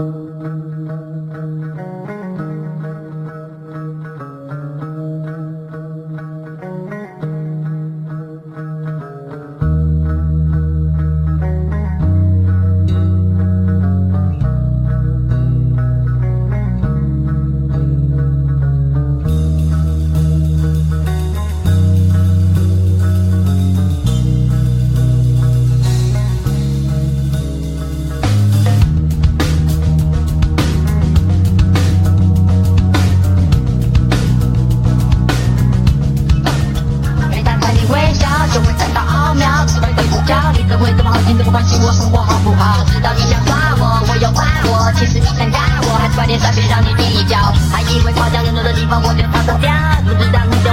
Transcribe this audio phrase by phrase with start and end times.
[0.00, 0.69] Música
[42.20, 42.84] 我好不好？
[42.84, 47.38] 知道你想耍我，我又怪我，其实你想压我，还是快点闪，别让你踢一脚。
[47.72, 49.72] 还以为夸奖人多的地方我就逃得掉，
[50.04, 50.68] 不知道你的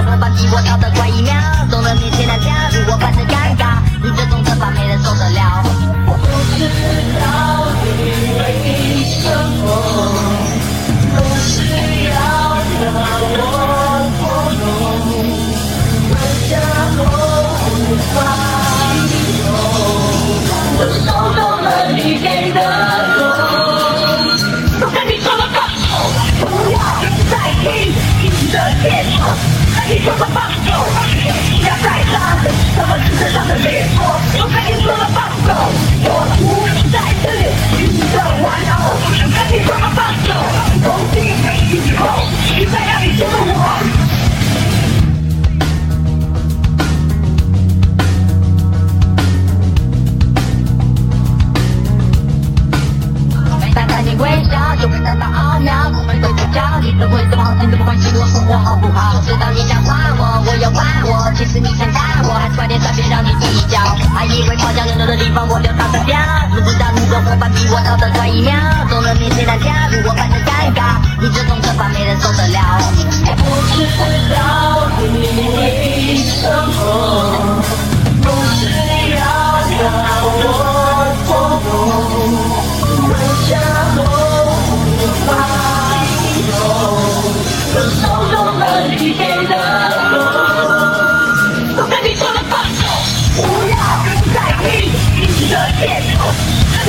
[56.98, 59.22] 不，会这么好心，都不关心我生活好不好？
[59.22, 63.80] 知道你想夸我，我要夸我，其实你想打我，还是快点闪，别让你比较。
[64.14, 66.18] 还以为夸奖人多的地方我就逃得掉，
[66.50, 68.56] 不知道你的伙伴比我逃的快一秒。
[68.90, 69.87] 众人面前的假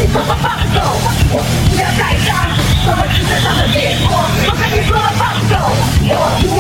[0.08, 0.76] 跟你说了放手，
[1.28, 2.30] 不要再当
[2.82, 3.76] 什么世界上的烈
[4.06, 4.08] 火，
[4.46, 5.54] 都跟你说了放手，
[6.08, 6.57] 我不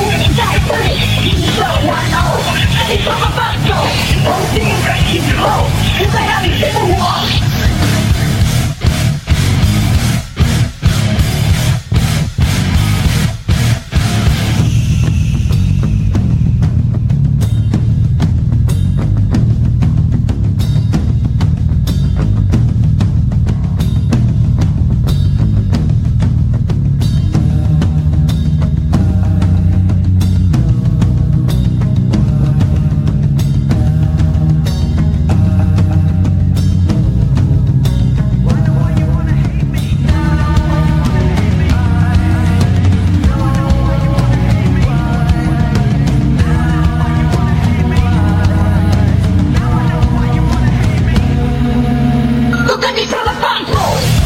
[53.00, 53.72] 你说了放手，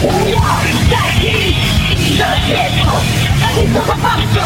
[0.00, 0.40] 不要
[0.88, 1.28] 再听
[1.90, 2.96] 你的借口，
[3.38, 4.40] 那你说了放手，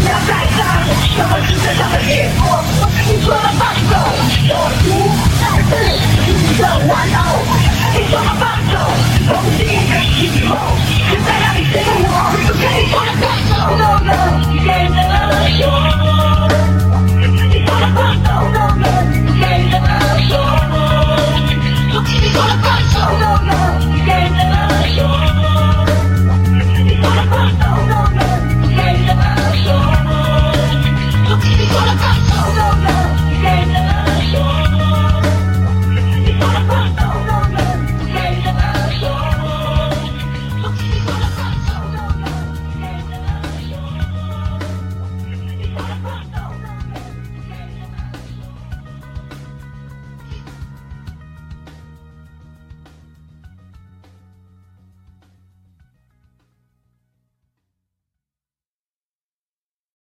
[0.00, 0.64] 不要再当
[1.14, 3.92] 什么世界上的烈火，我跟你说了放手，
[4.48, 4.50] 我
[4.80, 4.88] 不
[5.36, 5.72] 再是
[6.24, 7.43] 你的玩偶，